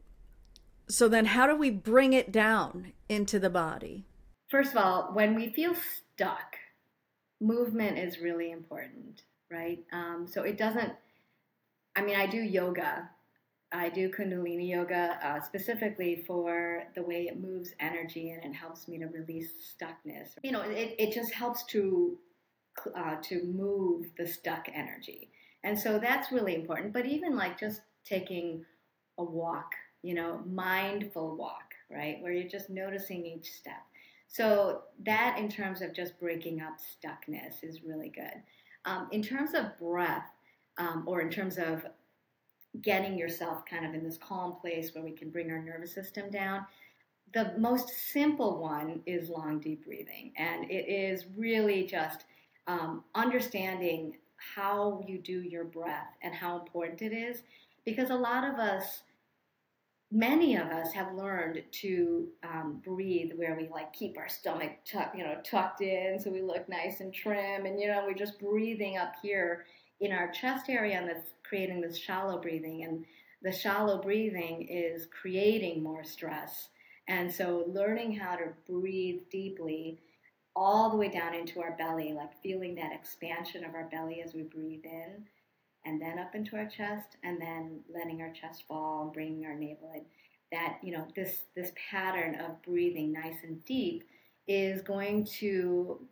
[0.88, 4.06] so then, how do we bring it down into the body?
[4.50, 6.56] First of all, when we feel stuck,
[7.42, 9.84] movement is really important, right?
[9.92, 10.94] Um, so it doesn't
[11.96, 13.10] I mean, I do yoga.
[13.74, 18.88] I do Kundalini yoga uh, specifically for the way it moves energy and it helps
[18.88, 20.30] me to release stuckness.
[20.44, 22.18] You know, it, it just helps to
[22.96, 25.30] uh, to move the stuck energy,
[25.64, 26.94] and so that's really important.
[26.94, 28.66] But even like just taking
[29.18, 29.72] a walk,
[30.04, 33.82] you know, mindful walk, right, where you're just noticing each step.
[34.28, 38.42] So that, in terms of just breaking up stuckness, is really good.
[38.86, 40.28] Um, in terms of breath,
[40.82, 41.86] um, or in terms of
[42.82, 46.30] getting yourself kind of in this calm place where we can bring our nervous system
[46.32, 46.66] down.
[47.34, 50.34] The most simple one is long, deep breathing.
[50.38, 52.26] And it is really just
[52.68, 57.44] um, understanding how you do your breath and how important it is.
[57.86, 59.04] Because a lot of us,
[60.12, 64.72] many of us have learned to um, breathe where we like keep our stomach
[65.16, 68.38] you know tucked in so we look nice and trim and you know we're just
[68.38, 69.64] breathing up here
[70.02, 72.84] in our chest area and that's creating this shallow breathing.
[72.84, 73.06] And
[73.42, 76.70] the shallow breathing is creating more stress.
[77.08, 80.00] And so learning how to breathe deeply
[80.56, 84.34] all the way down into our belly, like feeling that expansion of our belly as
[84.34, 85.24] we breathe in
[85.86, 89.56] and then up into our chest and then letting our chest fall and bringing our
[89.56, 90.04] navel in.
[90.52, 94.04] That, you know, this this pattern of breathing nice and deep
[94.48, 96.06] is going to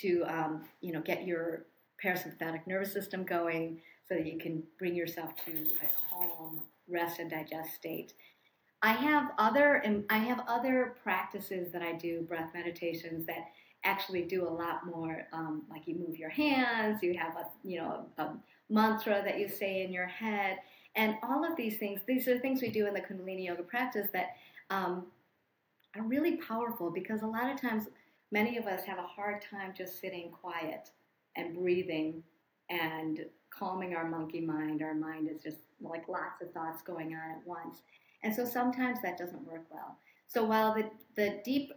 [0.00, 1.66] to um, you know get your
[2.02, 7.30] parasympathetic nervous system going so that you can bring yourself to a calm rest and
[7.30, 8.12] digest state.
[8.82, 13.48] I have other I have other practices that I do, breath meditations that
[13.84, 15.26] actually do a lot more.
[15.32, 18.36] Um, like you move your hands, you have a you know a, a
[18.68, 20.58] mantra that you say in your head,
[20.94, 22.00] and all of these things.
[22.06, 24.36] These are things we do in the Kundalini yoga practice that
[24.70, 25.06] um,
[25.96, 27.88] are really powerful because a lot of times
[28.30, 30.90] many of us have a hard time just sitting quiet
[31.36, 32.22] and breathing
[32.70, 34.82] and calming our monkey mind.
[34.82, 37.78] Our mind is just like lots of thoughts going on at once.
[38.22, 39.98] And so sometimes that doesn't work well.
[40.26, 41.72] So while the, the deep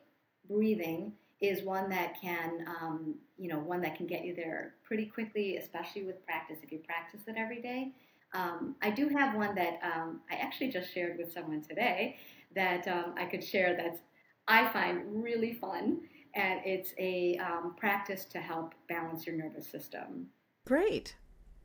[0.50, 5.06] breathing is one that can, um, you know, one that can get you there pretty
[5.06, 7.94] quickly, especially with practice, if you practice it every day.
[8.34, 12.18] Um, I do have one that um, I actually just shared with someone today
[12.56, 14.00] that um, I could share that's
[14.48, 16.02] I find really fun
[16.36, 20.28] and it's a um, practice to help balance your nervous system.
[20.66, 21.16] Great,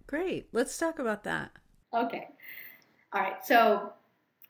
[0.06, 0.48] great.
[0.52, 1.52] Let's talk about that.
[1.92, 2.28] Okay,
[3.12, 3.44] all right.
[3.44, 3.92] So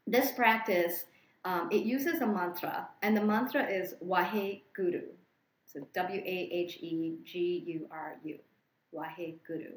[0.06, 1.04] this practice
[1.44, 5.02] um, it uses a mantra, and the mantra is Wahe Guru.
[5.66, 8.38] So W A H E G U R U,
[8.94, 9.72] Wahe Guru.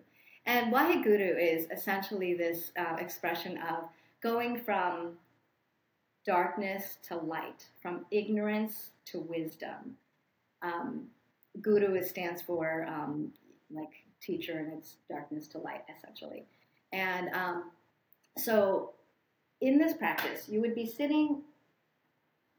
[0.45, 3.89] And Wahe Guru is essentially this uh, expression of
[4.23, 5.17] going from
[6.25, 9.97] darkness to light, from ignorance to wisdom.
[10.61, 11.07] Um,
[11.61, 13.31] guru is, stands for um,
[13.69, 13.91] like
[14.21, 16.45] teacher, and it's darkness to light, essentially.
[16.93, 17.71] And um,
[18.37, 18.93] so,
[19.61, 21.41] in this practice, you would be sitting,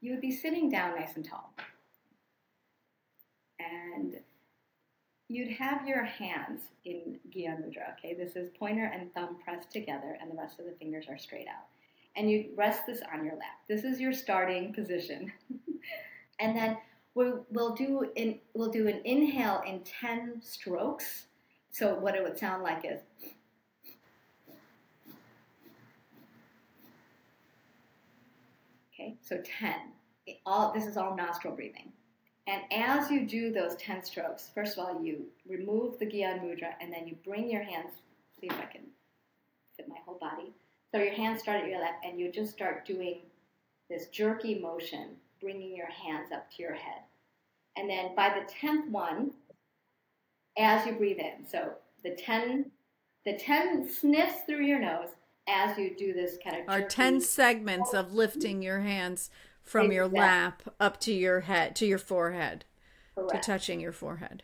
[0.01, 1.53] you would be sitting down nice and tall,
[3.59, 4.15] and
[5.29, 7.93] you'd have your hands in Gyan Mudra.
[7.97, 11.17] Okay, this is pointer and thumb pressed together, and the rest of the fingers are
[11.17, 11.67] straight out.
[12.15, 13.59] And you rest this on your lap.
[13.67, 15.31] This is your starting position.
[16.39, 16.77] and then
[17.15, 21.27] we'll, we'll do in we'll do an inhale in 10 strokes.
[21.71, 22.99] So what it would sound like is
[28.93, 29.73] Okay, so 10.
[30.45, 31.91] all this is all nostril breathing.
[32.47, 36.73] And as you do those 10 strokes, first of all, you remove the Gyan Mudra
[36.81, 37.91] and then you bring your hands,
[38.41, 38.81] see if I can
[39.77, 40.51] fit my whole body.
[40.91, 43.19] So your hands start at your left and you just start doing
[43.89, 47.01] this jerky motion bringing your hands up to your head.
[47.77, 49.31] And then by the 10th one,
[50.57, 51.73] as you breathe in, so
[52.03, 52.71] the 10,
[53.25, 55.09] the 10 sniffs through your nose
[55.47, 56.69] as you do this kind of.
[56.69, 59.29] Our 10 segments of lifting your hands
[59.63, 59.95] from exactly.
[59.95, 62.65] your lap up to your head, to your forehead,
[63.15, 63.31] Correct.
[63.31, 64.43] to touching your forehead.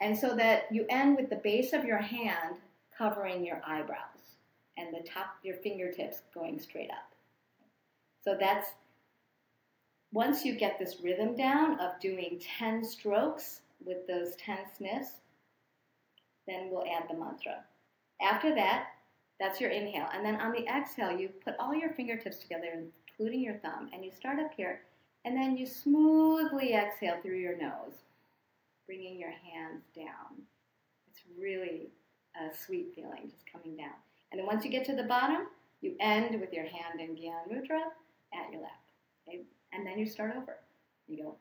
[0.00, 2.56] And so that you end with the base of your hand
[2.96, 4.36] covering your eyebrows
[4.76, 7.14] and the top of your fingertips going straight up.
[8.22, 8.68] So that's
[10.16, 15.10] once you get this rhythm down of doing 10 strokes with those 10 sniffs,
[16.46, 17.56] then we'll add the mantra.
[18.22, 18.86] After that,
[19.38, 20.08] that's your inhale.
[20.14, 24.02] And then on the exhale, you put all your fingertips together, including your thumb, and
[24.02, 24.80] you start up here.
[25.26, 27.92] And then you smoothly exhale through your nose,
[28.86, 30.40] bringing your hands down.
[31.10, 31.90] It's really
[32.40, 33.96] a sweet feeling just coming down.
[34.32, 35.48] And then once you get to the bottom,
[35.82, 37.82] you end with your hand in Gyan Mudra
[38.32, 38.80] at your lap.
[39.28, 39.42] Okay?
[39.76, 40.56] And then you start over.
[41.06, 41.36] You go.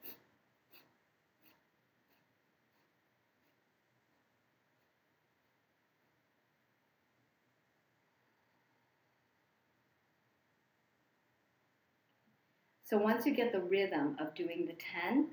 [12.83, 15.29] So once you get the rhythm of doing the 10,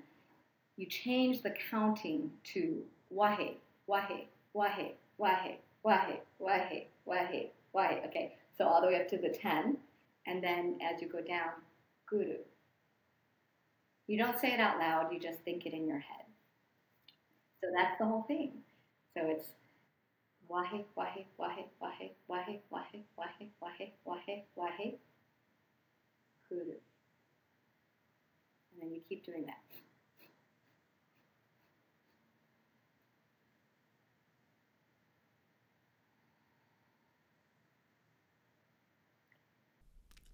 [0.77, 2.83] you change the counting to
[3.15, 3.57] wahe,
[3.91, 4.27] wahe,
[4.57, 8.07] wahe, wahe, wahe, wahe, wahe, wahe.
[8.07, 9.77] Okay, so all the way up to the 10.
[10.27, 11.51] And then as you go down,
[12.09, 12.37] guru.
[14.13, 16.27] You don't say it out loud, you just think it in your head.
[17.63, 18.51] So that's the whole thing.
[19.17, 19.47] So it's
[20.51, 24.95] wahe, wahe, wahe, wahe, wahe, wahe, wahe, wahe, wahe, wahe,
[26.47, 26.77] guru.
[28.71, 29.82] And then you keep doing that.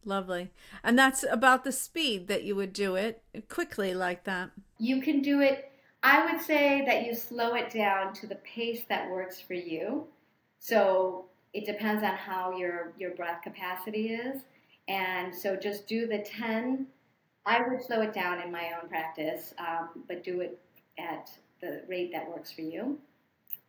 [0.08, 0.50] Lovely.
[0.82, 4.50] And that's about the speed that you would do it quickly like that.
[4.78, 5.70] You can do it,
[6.02, 10.06] I would say that you slow it down to the pace that works for you.
[10.60, 14.40] So it depends on how your, your breath capacity is.
[14.88, 16.86] And so just do the 10.
[17.44, 20.58] I would slow it down in my own practice, um, but do it
[20.98, 21.30] at
[21.60, 22.98] the rate that works for you.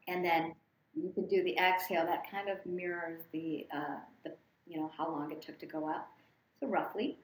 [0.07, 0.55] And then
[0.95, 4.35] you can do the exhale that kind of mirrors the, uh, the
[4.65, 6.09] you know, how long it took to go up
[6.59, 7.17] so roughly.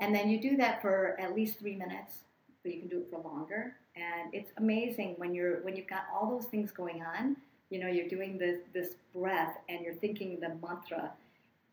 [0.00, 2.18] And then you do that for at least three minutes,
[2.62, 3.76] but you can do it for longer.
[3.96, 7.36] And it's amazing when you're when you've got all those things going on.
[7.68, 11.12] You know, you're doing this this breath and you're thinking the mantra.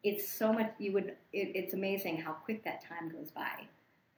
[0.04, 0.72] It's so much.
[0.78, 1.16] You would.
[1.34, 3.66] It, it's amazing how quick that time goes by,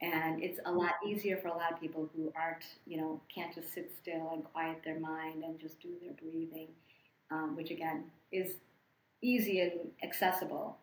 [0.01, 3.53] and it's a lot easier for a lot of people who aren't, you know, can't
[3.53, 6.67] just sit still and quiet their mind and just do their breathing,
[7.32, 8.55] um, which again is
[9.21, 9.71] easy and
[10.03, 10.77] accessible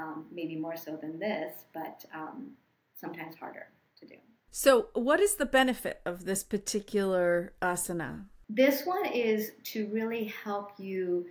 [0.00, 2.52] um, maybe more so than this, but um,
[2.94, 3.66] sometimes harder
[3.98, 4.14] to do.
[4.50, 8.24] So, what is the benefit of this particular asana?
[8.48, 11.26] This one is to really help you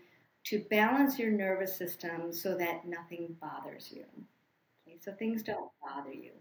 [0.46, 4.06] to balance your nervous system so that nothing bothers you.
[4.88, 6.32] Okay, so things don't bother you.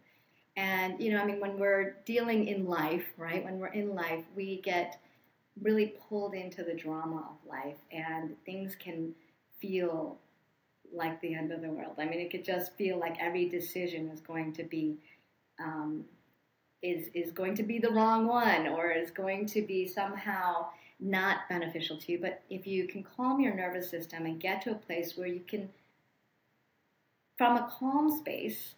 [0.57, 4.25] And, you know, I mean, when we're dealing in life, right, when we're in life,
[4.35, 5.01] we get
[5.61, 9.15] really pulled into the drama of life and things can
[9.61, 10.19] feel
[10.95, 11.95] like the end of the world.
[11.99, 14.99] I mean, it could just feel like every decision is going to be
[15.61, 16.05] um,
[16.83, 20.67] is is going to be the wrong one, or is going to be somehow
[21.01, 22.19] not beneficial to you.
[22.21, 25.41] But if you can calm your nervous system and get to a place where you
[25.47, 25.69] can,
[27.37, 28.75] from a calm space,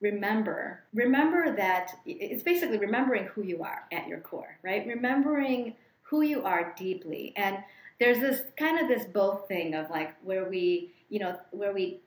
[0.00, 4.86] remember remember that it's basically remembering who you are at your core, right?
[4.86, 7.58] Remembering who you are deeply and
[8.00, 12.00] there's this kind of this both thing of like where we you know, where we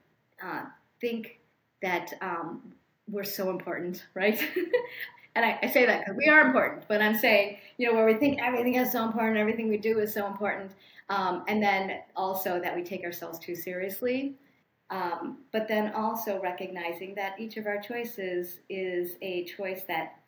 [0.43, 0.63] uh,
[0.99, 1.39] think
[1.81, 2.73] that um,
[3.07, 4.39] we're so important, right?
[5.35, 8.05] and I, I, say that because we are important, but I'm saying, you know, where
[8.05, 10.71] we think everything is so important, everything we do is so important,
[11.09, 14.35] um, and then also that we take ourselves too seriously.
[14.89, 20.19] Um, but then also recognizing that each of our choices is a choice that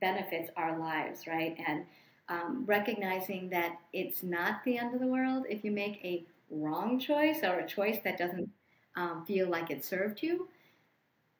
[0.00, 1.56] benefits our lives, right?
[1.66, 1.84] And
[2.28, 6.98] um, recognizing that it's not the end of the world if you make a wrong
[6.98, 8.48] choice or a choice that doesn't
[8.96, 10.48] um, feel like it served you,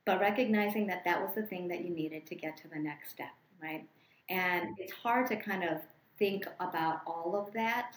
[0.04, 3.10] but recognizing that that was the thing that you needed to get to the next
[3.10, 3.32] step,
[3.62, 3.86] right?
[4.28, 5.78] And it's hard to kind of
[6.18, 7.96] think about all of that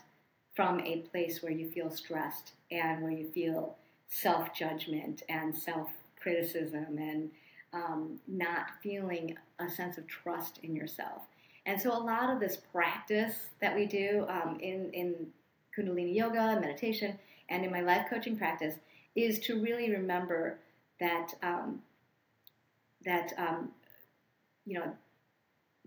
[0.56, 3.78] from a place where you feel stressed and where you feel
[4.10, 5.90] self judgment and self
[6.20, 7.30] criticism and
[7.74, 11.24] um, not feeling a sense of trust in yourself.
[11.66, 15.28] And so, a lot of this practice that we do um, in, in
[15.78, 17.18] Kundalini yoga, meditation,
[17.50, 18.76] and in my life coaching practice
[19.16, 20.60] is to really remember
[21.00, 21.82] that um,
[23.06, 23.72] that um,
[24.66, 24.94] you know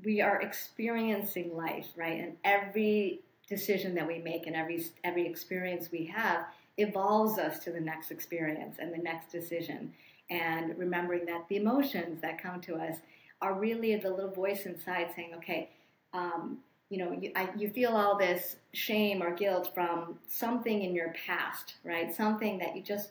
[0.04, 2.20] we are experiencing life, right?
[2.20, 6.46] And every decision that we make and every every experience we have
[6.78, 9.92] evolves us to the next experience and the next decision.
[10.30, 12.96] And remembering that the emotions that come to us
[13.42, 15.70] are really the little voice inside saying, okay,
[16.12, 16.58] um,
[16.90, 21.14] you know, you, I, you feel all this shame or guilt from something in your
[21.26, 22.14] past, right?
[22.14, 23.10] Something that you just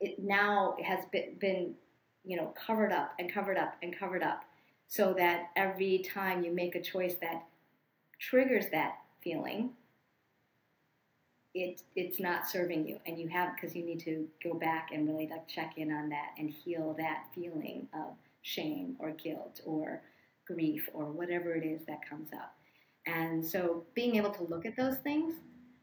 [0.00, 1.74] it now has been, been
[2.24, 4.44] you know covered up and covered up and covered up,
[4.88, 7.44] so that every time you make a choice that
[8.18, 9.70] triggers that feeling,
[11.54, 15.06] it it's not serving you, and you have because you need to go back and
[15.08, 20.02] really like check in on that and heal that feeling of shame or guilt or
[20.46, 22.54] grief or whatever it is that comes up.
[23.06, 25.34] And so being able to look at those things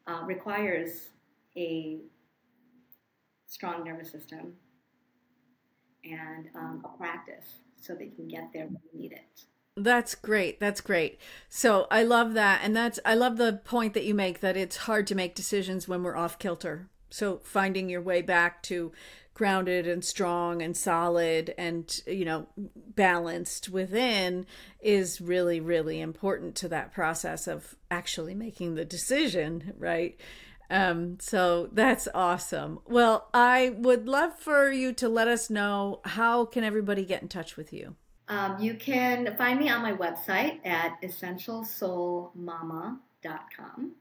[0.07, 1.09] uh, requires
[1.55, 1.99] a
[3.47, 4.53] strong nervous system
[6.03, 7.45] and um, a practice
[7.79, 9.45] so that you can get there when you need it.
[9.77, 10.59] That's great.
[10.59, 11.19] That's great.
[11.49, 12.61] So I love that.
[12.63, 15.87] And that's, I love the point that you make that it's hard to make decisions
[15.87, 16.89] when we're off kilter.
[17.09, 18.91] So finding your way back to
[19.41, 22.45] grounded and strong and solid and you know
[22.95, 24.45] balanced within
[24.79, 30.15] is really really important to that process of actually making the decision right?
[30.69, 32.81] Um, so that's awesome.
[32.85, 37.27] Well i would love for you to let us know how can everybody get in
[37.27, 37.95] touch with you?
[38.27, 43.95] Um, you can find me on my website at essentialsoulmama.com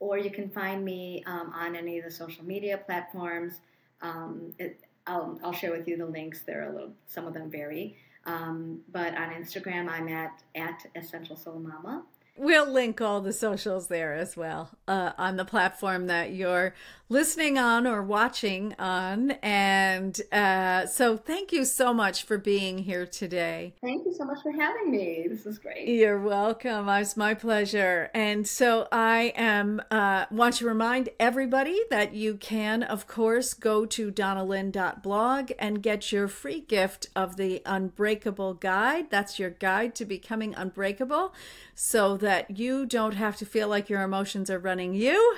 [0.00, 3.60] or you can find me um, on any of the social media platforms
[4.02, 6.42] um, it, I'll, I'll share with you the links.
[6.42, 7.96] There are a little, some of them vary.
[8.26, 12.04] Um, but on Instagram, I'm at at Essential Soul Mama.
[12.38, 16.72] We'll link all the socials there as well uh, on the platform that you're
[17.08, 19.32] listening on or watching on.
[19.42, 23.74] And uh, so, thank you so much for being here today.
[23.80, 25.26] Thank you so much for having me.
[25.28, 25.88] This is great.
[25.88, 26.88] You're welcome.
[26.88, 28.10] It's my pleasure.
[28.14, 33.84] And so, I am uh, want to remind everybody that you can, of course, go
[33.86, 39.10] to donnalyn.blog and get your free gift of the Unbreakable Guide.
[39.10, 41.32] That's your guide to becoming unbreakable
[41.80, 45.36] so that you don't have to feel like your emotions are running you.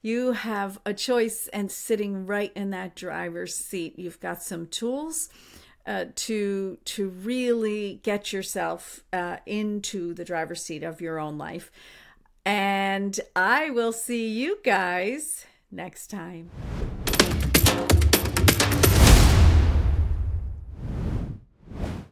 [0.00, 3.98] You have a choice and sitting right in that driver's seat.
[3.98, 5.28] You've got some tools
[5.86, 11.70] uh, to to really get yourself uh, into the driver's seat of your own life.
[12.46, 16.48] And I will see you guys next time.